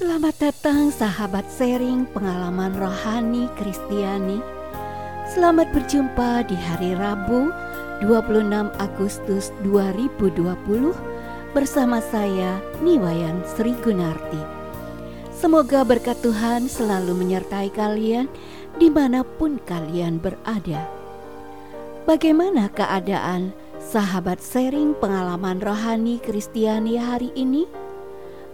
[0.00, 4.40] Selamat datang sahabat sharing pengalaman rohani Kristiani.
[5.28, 7.52] Selamat berjumpa di hari Rabu
[8.00, 8.48] 26
[8.80, 14.40] Agustus 2020 bersama saya Niwayan Sri Gunarti.
[15.36, 18.24] Semoga berkat Tuhan selalu menyertai kalian
[18.80, 20.80] di mana pun kalian berada.
[22.08, 27.68] Bagaimana keadaan sahabat sharing pengalaman rohani Kristiani hari ini?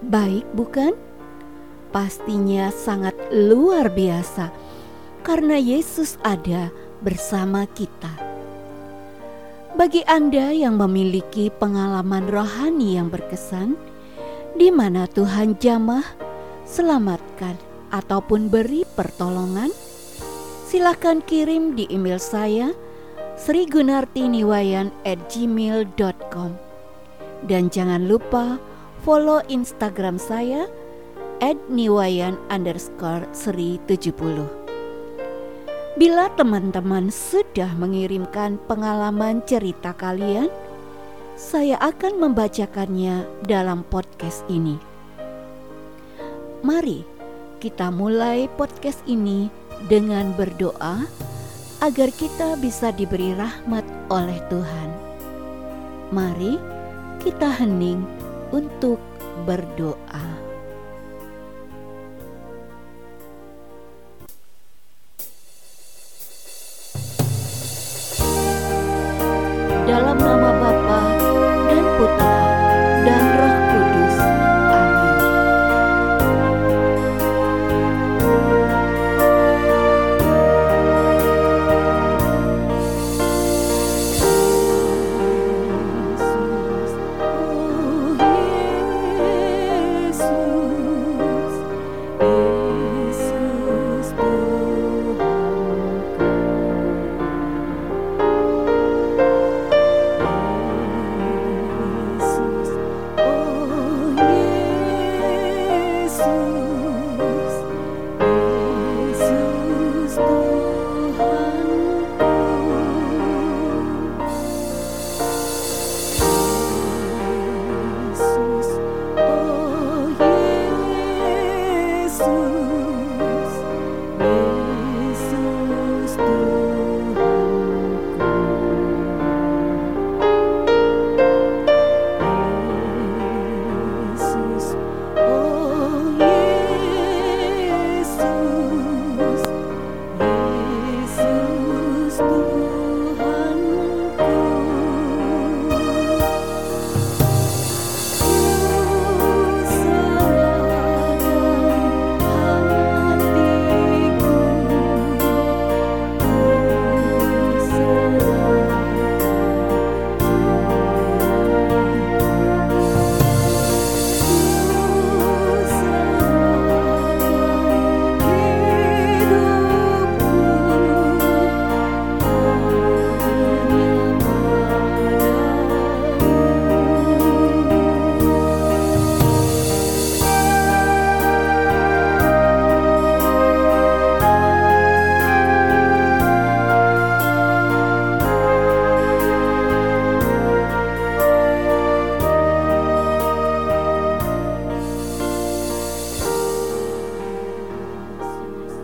[0.03, 1.06] Baik bukan?
[1.97, 4.53] Pastinya sangat luar biasa
[5.25, 6.69] karena Yesus ada
[7.01, 8.13] bersama kita.
[9.81, 13.81] Bagi Anda yang memiliki pengalaman rohani yang berkesan,
[14.61, 16.05] di mana Tuhan jamah,
[16.69, 17.57] selamatkan,
[17.89, 19.73] ataupun beri pertolongan,
[20.69, 22.77] silakan kirim di email saya
[23.41, 26.61] srigunartiniwayan at gmail.com
[27.49, 28.61] dan jangan lupa
[29.01, 30.69] follow Instagram saya
[31.41, 34.67] at niwayan underscore seri 70.
[35.97, 40.53] Bila teman-teman sudah mengirimkan pengalaman cerita kalian,
[41.37, 44.77] saya akan membacakannya dalam podcast ini.
[46.61, 47.01] Mari
[47.61, 49.49] kita mulai podcast ini
[49.89, 51.05] dengan berdoa
[51.81, 54.89] agar kita bisa diberi rahmat oleh Tuhan.
[56.13, 56.57] Mari
[57.25, 58.05] kita hening
[58.53, 59.01] untuk
[59.45, 60.46] berdoa.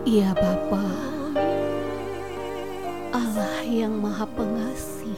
[0.03, 0.83] Ya Bapa,
[3.15, 5.15] Allah yang Maha Pengasih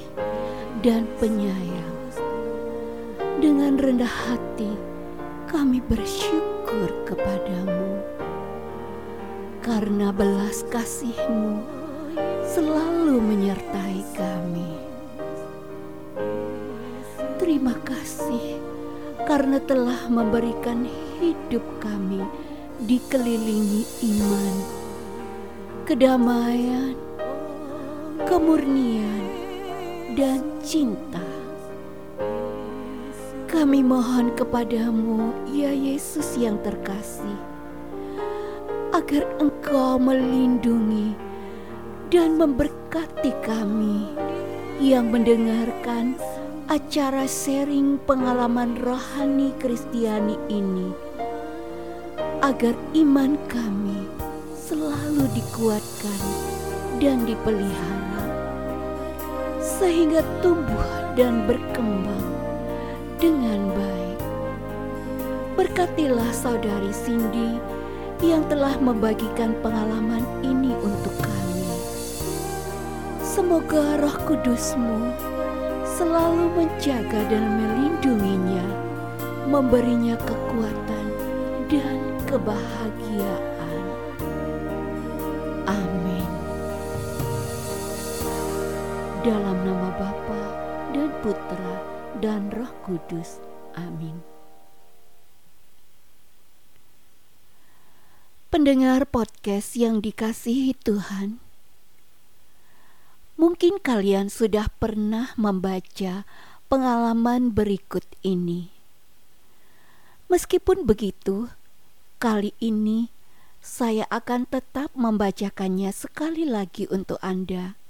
[0.85, 1.97] dan Penyayang.
[3.41, 4.69] Dengan rendah hati
[5.49, 7.97] kami bersyukur kepadamu
[9.65, 11.65] karena belas kasih-Mu
[12.45, 14.69] selalu menyertai kami.
[17.41, 18.61] Terima kasih
[19.25, 20.85] karena telah memberikan
[21.17, 22.21] hidup kami
[22.75, 24.55] dikelilingi iman,
[25.85, 26.97] kedamaian,
[28.25, 29.21] kemurnian,
[30.17, 31.21] dan cinta.
[33.45, 37.37] Kami mohon kepadamu, ya Yesus yang terkasih,
[38.97, 41.13] agar Engkau melindungi
[42.09, 44.09] dan memberkati kami
[44.81, 46.17] yang mendengarkan
[46.65, 50.89] acara sharing pengalaman rohani Kristiani ini,
[52.41, 54.04] agar iman kami
[55.35, 56.21] dikuatkan
[57.03, 58.23] dan dipelihara,
[59.59, 60.87] sehingga tumbuh
[61.19, 62.27] dan berkembang
[63.19, 64.19] dengan baik.
[65.59, 67.59] Berkatilah saudari Cindy
[68.23, 71.67] yang telah membagikan pengalaman ini untuk kami.
[73.19, 75.11] Semoga roh kudusmu
[75.99, 78.65] selalu menjaga dan melindunginya,
[79.51, 81.05] memberinya kekuatan
[81.67, 83.54] dan kebahagiaan.
[90.05, 90.41] Bapa
[90.93, 91.81] dan Putra
[92.21, 93.41] dan Roh Kudus.
[93.73, 94.21] Amin.
[98.53, 101.41] Pendengar podcast yang dikasihi Tuhan,
[103.33, 106.21] mungkin kalian sudah pernah membaca
[106.69, 108.69] pengalaman berikut ini.
[110.29, 111.49] Meskipun begitu,
[112.21, 113.09] kali ini
[113.57, 117.84] saya akan tetap membacakannya sekali lagi untuk Anda.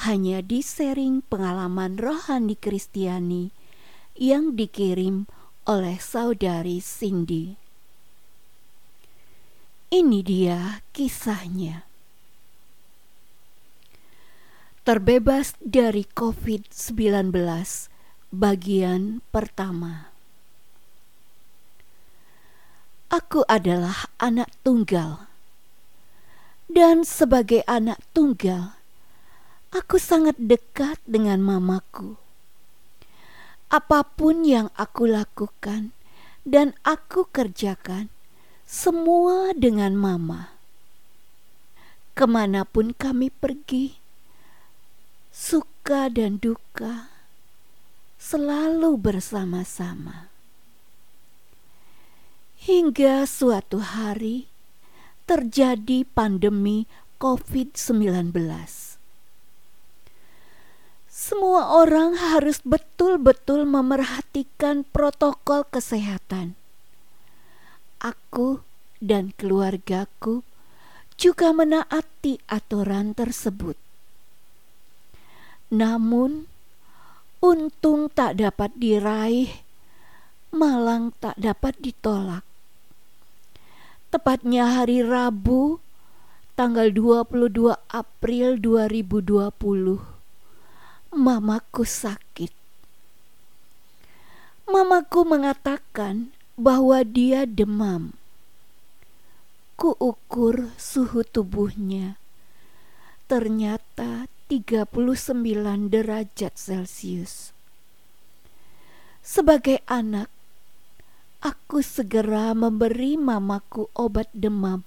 [0.00, 3.52] Hanya di sharing pengalaman rohani Kristiani
[4.16, 5.28] yang dikirim
[5.68, 7.60] oleh saudari Cindy.
[9.92, 11.84] Ini dia kisahnya.
[14.88, 17.36] Terbebas dari COVID-19
[18.32, 20.08] bagian pertama.
[23.12, 25.28] Aku adalah anak tunggal.
[26.70, 28.79] Dan sebagai anak tunggal,
[29.70, 32.18] aku sangat dekat dengan mamaku.
[33.70, 35.94] Apa pun yang aku lakukan
[36.42, 38.10] dan aku kerjakan,
[38.66, 40.58] semua dengan Mama.
[42.18, 43.94] Ke mana pun kami pergi,
[45.30, 47.06] suka dan duka
[48.18, 50.26] selalu bersama-sama.
[52.60, 54.50] Hingga suatu hari
[55.30, 56.90] terjadi pandemi
[57.22, 58.89] COVID-19.
[61.20, 66.56] Semua orang harus betul-betul memerhatikan protokol kesehatan
[68.00, 68.64] aku
[68.98, 70.40] dan keluargaku
[71.20, 73.76] juga menaati aturan tersebut.
[75.68, 76.48] Namun,
[77.44, 79.52] untung tak dapat diraih,
[80.50, 82.42] malang tak dapat ditolak.
[84.10, 85.78] Tepatnya hari Rabu,
[86.58, 90.19] tanggal 22 April 2020,
[91.10, 92.54] mamaku sakit.
[94.70, 98.14] Mamaku mengatakan bahwa dia demam.
[99.74, 102.14] Kuukur suhu tubuhnya.
[103.26, 107.50] Ternyata 39 derajat Celcius.
[109.18, 110.30] Sebagai anak,
[111.42, 114.86] aku segera memberi mamaku obat demam.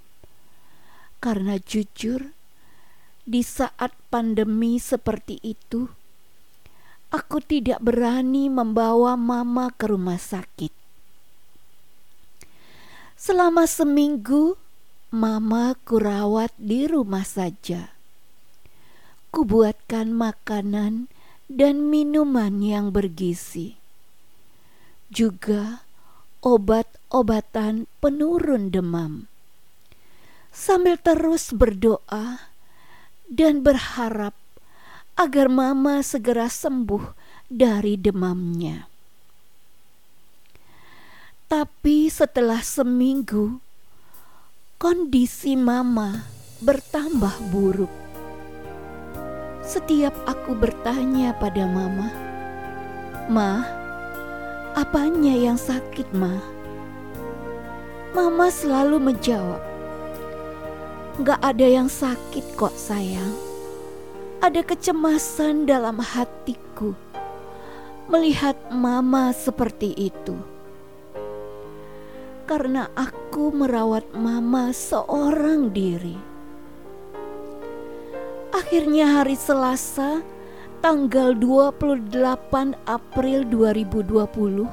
[1.19, 2.31] Karena jujur,
[3.23, 6.02] di saat pandemi seperti itu,
[7.13, 10.73] aku tidak berani membawa mama ke rumah sakit.
[13.13, 14.57] Selama seminggu,
[15.13, 17.93] mama kurawat di rumah saja.
[19.29, 21.07] Kubuatkan makanan
[21.45, 23.77] dan minuman yang bergizi.
[25.13, 25.85] Juga
[26.41, 29.29] obat-obatan penurun demam.
[30.49, 32.49] Sambil terus berdoa
[33.29, 34.33] dan berharap
[35.13, 37.13] agar mama segera sembuh
[37.45, 38.89] dari demamnya.
[41.53, 43.61] Tapi setelah seminggu,
[44.81, 46.25] kondisi Mama
[46.65, 47.93] bertambah buruk.
[49.61, 52.09] Setiap aku bertanya pada Mama,
[53.29, 53.61] "Ma,
[54.73, 56.41] apanya yang sakit, Ma?"
[58.17, 59.61] Mama selalu menjawab,
[61.21, 63.52] "Gak ada yang sakit kok, sayang.
[64.43, 66.91] Ada kecemasan dalam hatiku
[68.11, 70.35] melihat Mama seperti itu."
[72.43, 76.19] karena aku merawat mama seorang diri.
[78.53, 80.21] Akhirnya hari Selasa,
[80.83, 84.67] tanggal 28 April 2020,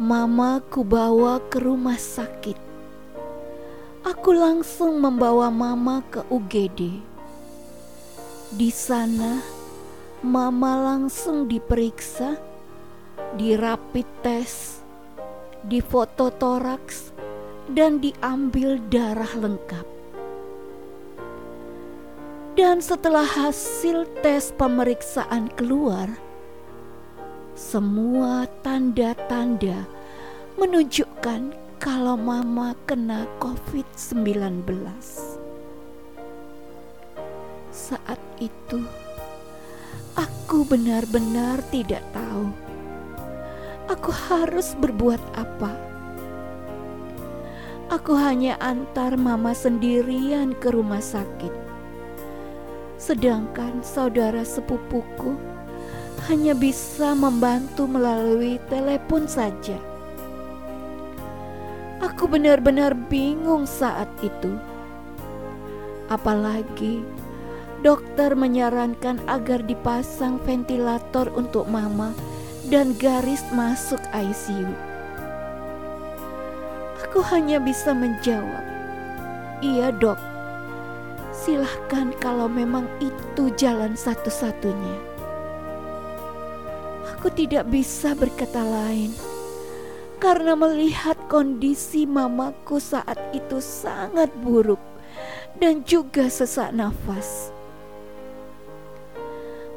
[0.00, 2.56] mama ku bawa ke rumah sakit.
[4.06, 7.02] Aku langsung membawa mama ke UGD.
[8.54, 9.42] Di sana,
[10.22, 12.38] mama langsung diperiksa,
[13.34, 14.86] di rapid test,
[16.38, 17.10] toraks,
[17.74, 19.86] dan diambil darah lengkap.
[22.54, 26.06] Dan setelah hasil tes pemeriksaan keluar,
[27.58, 29.90] semua tanda-tanda
[30.54, 31.50] menunjukkan
[31.82, 35.25] kalau mama kena COVID-19.
[37.76, 38.80] Saat itu,
[40.16, 42.48] aku benar-benar tidak tahu
[43.86, 45.72] aku harus berbuat apa.
[47.86, 51.54] Aku hanya antar mama sendirian ke rumah sakit.
[52.98, 55.38] Sedangkan saudara sepupuku
[56.26, 59.78] hanya bisa membantu melalui telepon saja.
[62.02, 64.58] Aku benar-benar bingung saat itu.
[66.10, 67.06] Apalagi
[67.86, 72.10] dokter menyarankan agar dipasang ventilator untuk mama
[72.66, 74.66] dan garis masuk ICU.
[77.06, 78.66] Aku hanya bisa menjawab,
[79.62, 80.18] "Iya, Dok.
[81.30, 84.98] Silahkan kalau memang itu jalan satu-satunya."
[87.14, 89.14] Aku tidak bisa berkata lain
[90.18, 94.82] karena melihat kondisi mamaku saat itu sangat buruk
[95.62, 97.55] dan juga sesak nafas.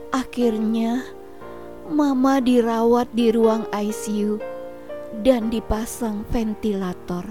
[0.10, 1.06] Akhirnya,
[1.86, 4.42] mama dirawat di ruang ICU
[5.22, 7.22] dan dipasang ventilator.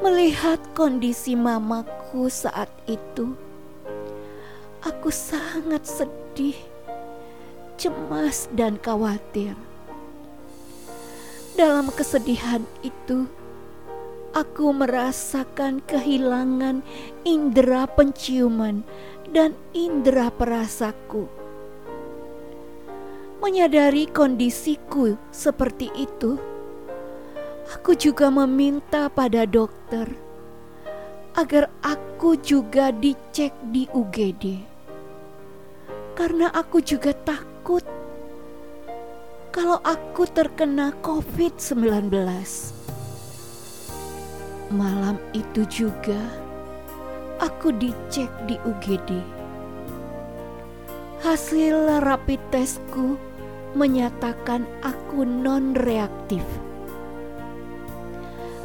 [0.00, 3.36] Melihat kondisi mamaku saat itu,
[4.80, 6.56] aku sangat sedih,
[7.76, 9.52] cemas, dan khawatir.
[11.52, 13.28] Dalam kesedihan itu,
[14.36, 16.84] aku merasakan kehilangan
[17.24, 18.84] indera penciuman
[19.32, 21.24] dan indera perasaku
[23.46, 26.34] menyadari kondisiku seperti itu,
[27.70, 30.10] aku juga meminta pada dokter
[31.38, 34.66] agar aku juga dicek di UGD.
[36.18, 37.86] Karena aku juga takut
[39.54, 42.10] kalau aku terkena COVID-19.
[44.66, 46.18] Malam itu juga
[47.38, 49.22] aku dicek di UGD.
[51.22, 53.14] Hasil rapid testku
[53.78, 56.42] menyatakan aku non-reaktif.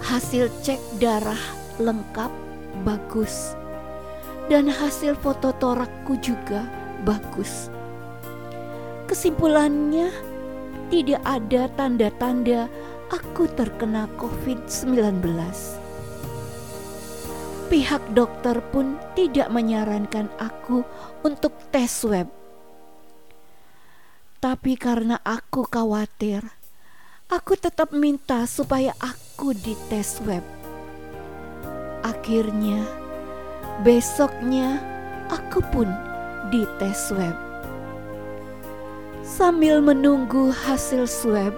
[0.01, 1.39] Hasil cek darah
[1.77, 2.33] lengkap
[2.81, 3.53] bagus
[4.49, 6.65] dan hasil foto torakku juga
[7.05, 7.69] bagus.
[9.05, 10.09] Kesimpulannya,
[10.89, 12.65] tidak ada tanda-tanda
[13.11, 15.80] aku terkena COVID-19.
[17.71, 20.83] Pihak dokter pun tidak menyarankan aku
[21.23, 22.27] untuk tes swab
[24.41, 26.41] tapi karena aku khawatir,
[27.29, 30.41] aku tetap minta supaya aku dites web.
[32.01, 32.81] Akhirnya,
[33.85, 34.81] besoknya
[35.29, 35.85] aku pun
[36.49, 37.37] dites web.
[39.21, 41.53] Sambil menunggu hasil swab,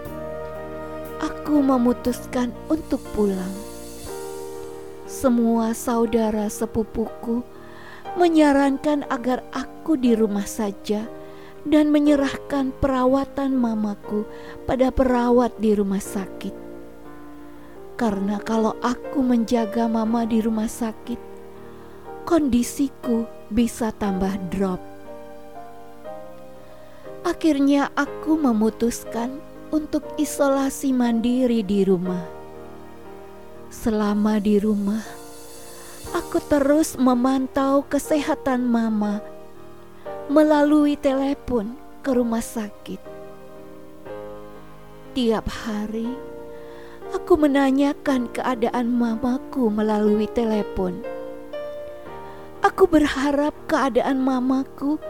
[1.24, 3.63] aku memutuskan untuk pulang.
[5.14, 7.46] Semua saudara sepupuku
[8.18, 11.06] menyarankan agar aku di rumah saja
[11.70, 14.26] dan menyerahkan perawatan mamaku
[14.66, 16.58] pada perawat di rumah sakit.
[17.94, 21.22] Karena kalau aku menjaga mama di rumah sakit,
[22.26, 24.82] kondisiku bisa tambah drop.
[27.22, 29.38] Akhirnya aku memutuskan
[29.70, 32.33] untuk isolasi mandiri di rumah.
[33.74, 35.02] Selama di rumah,
[36.14, 39.18] aku terus memantau kesehatan mama
[40.30, 41.74] melalui telepon
[42.06, 43.02] ke rumah sakit.
[45.18, 46.06] Tiap hari
[47.18, 51.02] aku menanyakan keadaan mamaku melalui telepon.
[52.62, 55.02] Aku berharap keadaan mamaku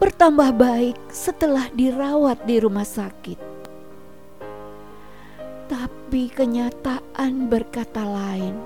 [0.00, 3.47] bertambah baik setelah dirawat di rumah sakit.
[6.18, 8.58] Tapi kenyataan berkata lain.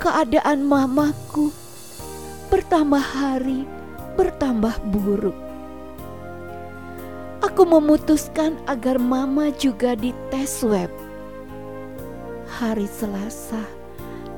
[0.00, 1.52] Keadaan mamaku
[2.48, 3.68] bertambah hari
[4.16, 5.36] bertambah buruk.
[7.44, 10.88] Aku memutuskan agar mama juga dites swab.
[12.56, 13.60] Hari Selasa,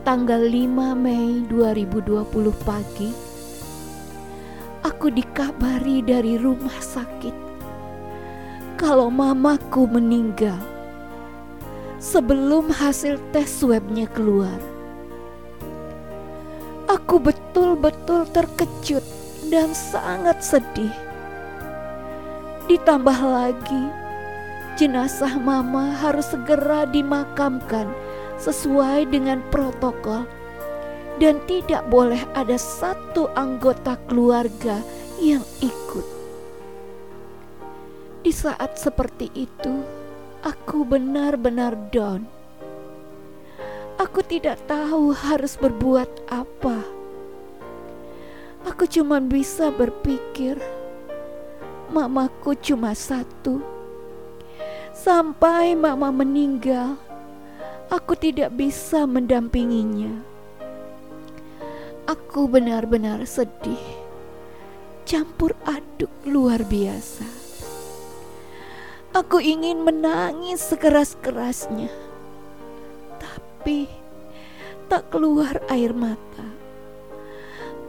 [0.02, 3.14] tanggal 5 Mei 2020 pagi,
[4.82, 7.36] aku dikabari dari rumah sakit
[8.74, 10.77] kalau mamaku meninggal
[11.98, 14.58] sebelum hasil tes swabnya keluar.
[16.88, 19.04] Aku betul-betul terkejut
[19.52, 20.94] dan sangat sedih.
[22.70, 23.84] Ditambah lagi,
[24.80, 27.90] jenazah Mama harus segera dimakamkan
[28.38, 30.24] sesuai dengan protokol,
[31.18, 34.78] dan tidak boleh ada satu anggota keluarga
[35.18, 36.06] yang ikut.
[38.22, 39.82] Di saat seperti itu,
[40.48, 42.24] aku benar-benar down.
[44.00, 46.98] Aku tidak tahu harus berbuat apa
[48.68, 50.60] Aku cuma bisa berpikir,
[51.88, 53.64] mamaku cuma satu.
[54.90, 57.00] Sampai mama meninggal,
[57.88, 60.20] aku tidak bisa mendampinginya.
[62.04, 63.80] Aku benar-benar sedih,
[65.08, 67.47] campur aduk luar biasa.
[69.18, 71.90] Aku ingin menangis sekeras-kerasnya,
[73.18, 73.90] tapi
[74.86, 76.46] tak keluar air mata.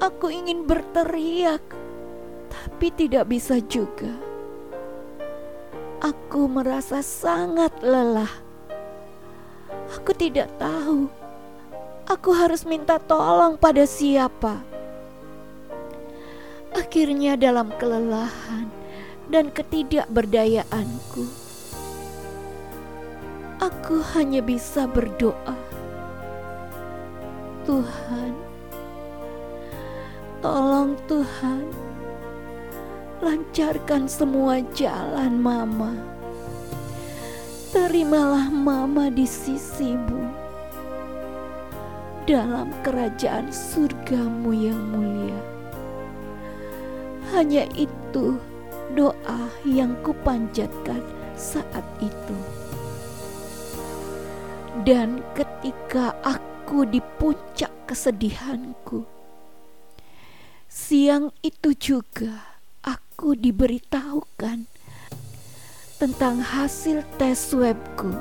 [0.02, 1.62] Aku ingin berteriak,
[2.50, 4.10] tapi tidak bisa juga.
[6.02, 8.32] Aku merasa sangat lelah.
[9.94, 11.14] Aku tidak tahu
[12.10, 14.58] aku harus minta tolong pada siapa.
[16.74, 18.79] Akhirnya, dalam kelelahan
[19.30, 21.24] dan ketidakberdayaanku,
[23.62, 25.54] aku hanya bisa berdoa.
[27.70, 28.34] Tuhan,
[30.42, 31.70] tolong Tuhan,
[33.22, 35.94] lancarkan semua jalan Mama.
[37.70, 40.26] Terimalah Mama di sisimu
[42.26, 45.38] dalam kerajaan surgamu yang mulia.
[47.30, 48.42] Hanya itu
[48.93, 51.01] doa yang kupanjatkan
[51.38, 52.38] saat itu.
[54.86, 59.03] Dan ketika aku di puncak kesedihanku,
[60.69, 64.69] siang itu juga aku diberitahukan
[66.00, 68.13] tentang hasil tes swabku.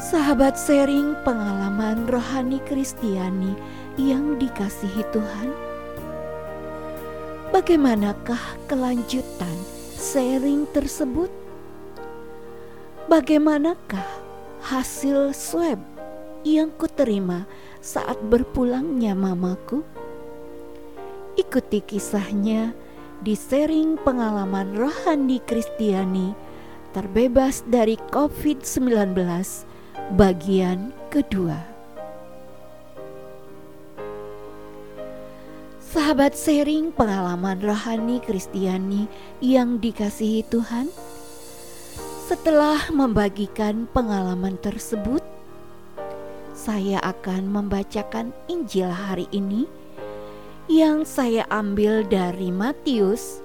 [0.00, 3.52] Sahabat sharing pengalaman rohani Kristiani
[4.00, 5.63] yang dikasihi Tuhan.
[7.54, 9.54] Bagaimanakah kelanjutan
[9.94, 11.30] sharing tersebut?
[13.06, 14.02] Bagaimanakah
[14.58, 15.78] hasil swab
[16.42, 17.46] yang kuterima
[17.78, 19.86] saat berpulangnya mamaku?
[21.38, 22.74] Ikuti kisahnya
[23.22, 26.34] di sharing pengalaman rohani Kristiani
[26.90, 29.14] terbebas dari COVID-19
[30.18, 31.73] bagian kedua.
[35.94, 39.06] Sahabat sharing pengalaman rohani Kristiani
[39.38, 40.90] yang dikasihi Tuhan.
[42.26, 45.22] Setelah membagikan pengalaman tersebut,
[46.50, 49.70] saya akan membacakan Injil hari ini
[50.66, 53.38] yang saya ambil dari Matius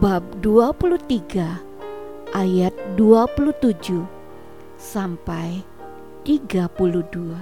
[0.00, 1.60] bab 23
[2.32, 4.00] ayat 27
[4.80, 5.60] sampai
[6.24, 7.36] 32.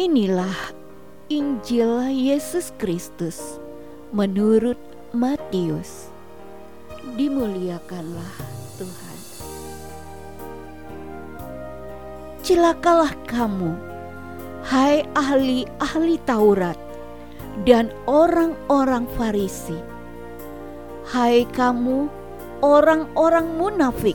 [0.00, 0.75] Inilah
[1.26, 3.58] Injil Yesus Kristus
[4.14, 4.78] menurut
[5.10, 6.06] Matius.
[7.18, 8.34] Dimuliakanlah
[8.78, 9.18] Tuhan.
[12.46, 13.74] Celakalah kamu,
[14.70, 16.78] hai ahli-ahli Taurat
[17.66, 19.82] dan orang-orang Farisi.
[21.10, 22.06] Hai kamu,
[22.62, 24.14] orang-orang munafik,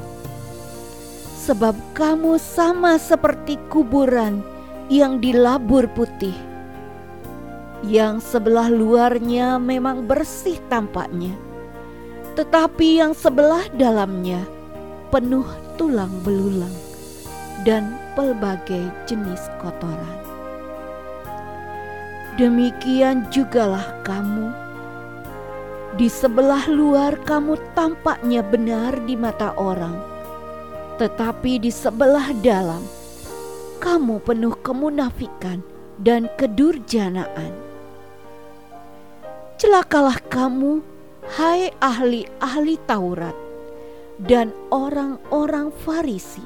[1.36, 4.40] sebab kamu sama seperti kuburan
[4.88, 6.51] yang dilabur putih
[7.82, 11.34] yang sebelah luarnya memang bersih tampaknya,
[12.38, 14.46] tetapi yang sebelah dalamnya
[15.10, 15.46] penuh
[15.82, 16.74] tulang belulang
[17.66, 20.18] dan pelbagai jenis kotoran.
[22.38, 24.54] Demikian jugalah kamu.
[26.00, 30.00] Di sebelah luar kamu tampaknya benar di mata orang,
[30.96, 32.80] tetapi di sebelah dalam
[33.84, 35.60] kamu penuh kemunafikan
[36.00, 37.71] dan kedurjanaan.
[39.62, 40.82] Celakalah kamu,
[41.38, 43.38] hai ahli-ahli Taurat
[44.18, 46.42] dan orang-orang Farisi.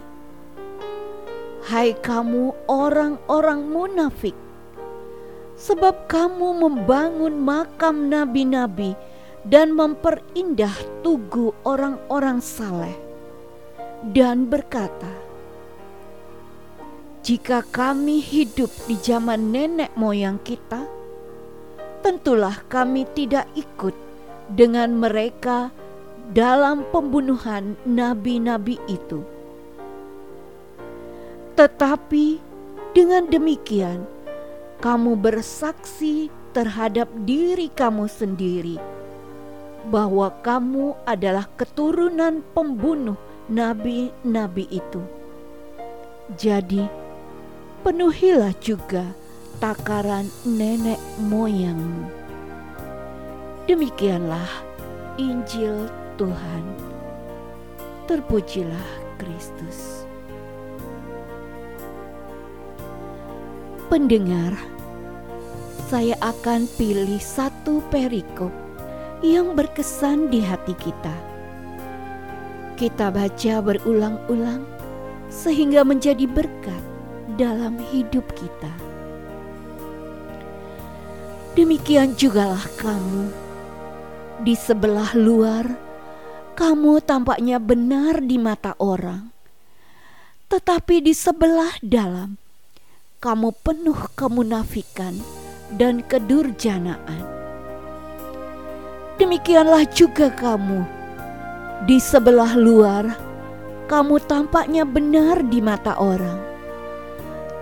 [1.63, 4.35] Hai kamu orang-orang munafik,
[5.55, 8.99] sebab kamu membangun makam nabi-nabi
[9.47, 12.99] dan memperindah tugu orang-orang saleh
[14.11, 15.15] dan berkata,
[17.23, 20.94] "Jika kami hidup di zaman nenek moyang kita,
[22.05, 23.97] tentulah kami tidak ikut
[24.53, 25.73] dengan mereka
[26.37, 29.25] dalam pembunuhan nabi-nabi itu.
[31.57, 32.37] Tetapi
[32.93, 34.05] dengan demikian,
[34.85, 38.77] kamu bersaksi terhadap diri kamu sendiri
[39.89, 43.17] bahwa kamu adalah keturunan pembunuh
[43.49, 45.01] nabi-nabi itu.
[46.37, 46.85] Jadi,
[47.81, 49.24] penuhilah juga
[49.65, 52.05] takaran nenek moyangmu.
[53.65, 54.45] Demikianlah
[55.17, 55.89] Injil
[56.21, 56.61] Tuhan.
[58.05, 60.05] Terpujilah Kristus.
[63.89, 64.53] Pendengar,
[65.89, 68.53] saya akan pilih satu perikop
[69.25, 71.33] yang berkesan di hati kita.
[72.75, 74.67] kita baca berulang-ulang
[75.31, 76.83] sehingga menjadi berkat
[77.39, 78.84] dalam hidup kita.
[81.55, 83.31] Demikian jugalah kamu.
[84.43, 85.63] Di sebelah luar,
[86.51, 89.31] kamu tampaknya benar di mata orang,
[90.51, 92.35] tetapi di sebelah dalam,
[93.23, 95.15] kamu penuh kemunafikan
[95.79, 97.23] dan kedurjanaan.
[99.15, 100.83] Demikianlah juga kamu.
[101.87, 103.15] Di sebelah luar,
[103.87, 106.35] kamu tampaknya benar di mata orang,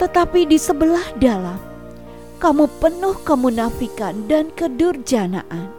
[0.01, 1.72] tetapi di sebelah dalam,
[2.43, 5.71] kamu penuh kemunafikan dan kedurjanaan.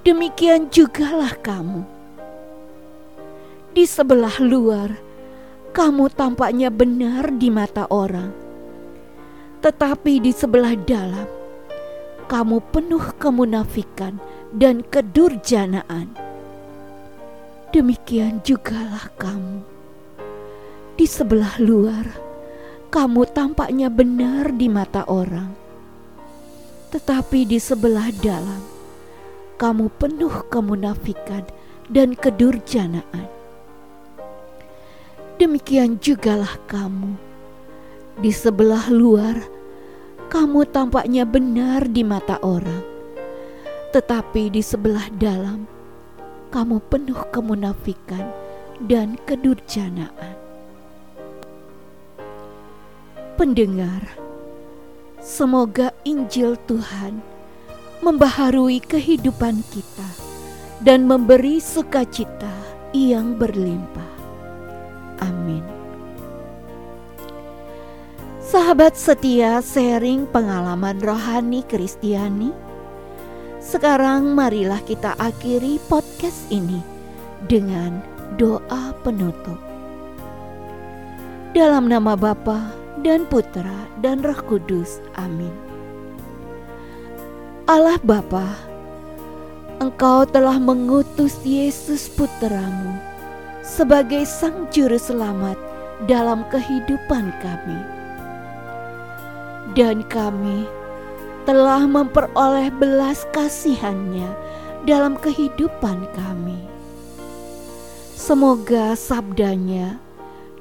[0.00, 1.84] Demikian jugalah kamu
[3.76, 4.96] di sebelah luar,
[5.76, 8.32] kamu tampaknya benar di mata orang,
[9.60, 11.28] tetapi di sebelah dalam
[12.24, 14.16] kamu penuh kemunafikan
[14.56, 16.16] dan kedurjanaan.
[17.76, 19.60] Demikian jugalah kamu.
[20.96, 22.23] Di sebelah luar,
[22.94, 25.50] kamu tampaknya benar di mata orang,
[26.94, 28.62] tetapi di sebelah dalam,
[29.58, 31.42] kamu penuh kemunafikan
[31.90, 33.26] dan kedurjanaan.
[35.42, 37.18] Demikian jugalah kamu.
[38.22, 39.42] Di sebelah luar,
[40.30, 42.86] kamu tampaknya benar di mata orang,
[43.90, 45.66] tetapi di sebelah dalam
[46.54, 48.30] kamu penuh kemunafikan
[48.86, 50.43] dan kedurjanaan.
[53.34, 54.14] Pendengar,
[55.18, 57.18] semoga Injil Tuhan
[57.98, 60.10] membaharui kehidupan kita
[60.86, 62.54] dan memberi sukacita
[62.94, 64.14] yang berlimpah.
[65.18, 65.66] Amin.
[68.38, 72.54] Sahabat setia sharing pengalaman rohani Kristiani.
[73.58, 76.78] Sekarang marilah kita akhiri podcast ini
[77.50, 77.98] dengan
[78.38, 79.58] doa penutup.
[81.50, 84.98] Dalam nama Bapa dan Putra dan Roh Kudus.
[85.20, 85.52] Amin.
[87.68, 88.56] Allah Bapa,
[89.78, 92.96] Engkau telah mengutus Yesus Putramu
[93.60, 95.56] sebagai Sang Juru Selamat
[96.08, 97.80] dalam kehidupan kami
[99.72, 100.68] dan kami
[101.44, 104.28] telah memperoleh belas kasihannya
[104.84, 106.60] dalam kehidupan kami.
[108.12, 110.03] Semoga sabdanya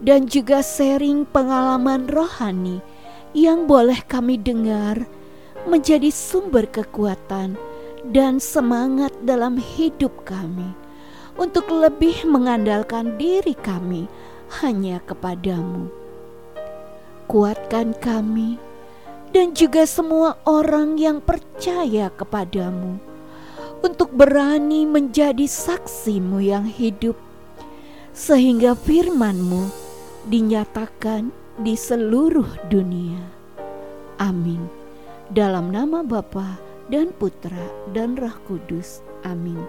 [0.04, 2.84] dan juga sharing pengalaman rohani
[3.32, 5.08] yang boleh kami dengar
[5.64, 7.56] menjadi sumber kekuatan
[8.12, 10.76] dan semangat dalam hidup kami
[11.40, 14.12] untuk lebih mengandalkan diri kami
[14.60, 15.88] hanya kepadamu.
[17.32, 18.60] Kuatkan kami
[19.32, 23.00] dan juga semua orang yang percaya kepadamu
[23.82, 27.18] untuk berani menjadi saksimu yang hidup
[28.14, 29.83] sehingga firmanmu
[30.28, 33.20] dinyatakan di seluruh dunia.
[34.20, 34.66] Amin.
[35.34, 39.04] Dalam nama Bapa dan Putra dan Roh Kudus.
[39.24, 39.60] Amin.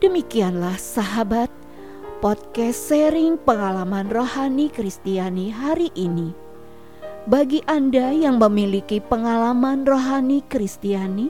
[0.00, 1.52] Demikianlah sahabat
[2.24, 6.50] podcast sharing pengalaman rohani Kristiani hari ini
[7.28, 11.28] bagi Anda yang memiliki pengalaman rohani Kristiani,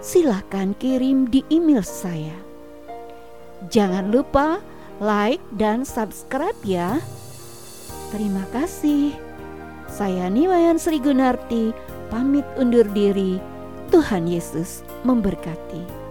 [0.00, 2.32] silakan kirim di email saya.
[3.68, 4.64] Jangan lupa
[5.02, 7.02] like dan subscribe ya.
[8.14, 9.14] Terima kasih.
[9.90, 11.74] Saya Niwayan Sri Gunarti,
[12.10, 13.38] pamit undur diri.
[13.94, 16.03] Tuhan Yesus memberkati.